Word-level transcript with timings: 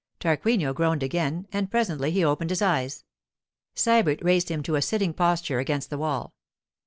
Tarquinio 0.19 0.73
groaned 0.73 1.03
again, 1.03 1.47
and 1.53 1.69
presently 1.69 2.09
he 2.09 2.25
opened 2.25 2.49
his 2.49 2.63
eyes. 2.63 3.03
Sybert 3.75 4.23
raised 4.23 4.49
him 4.49 4.63
to 4.63 4.73
a 4.73 4.81
sitting 4.81 5.13
posture 5.13 5.59
against 5.59 5.91
the 5.91 5.97
wall. 5.99 6.33